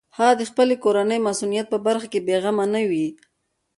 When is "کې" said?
2.11-2.23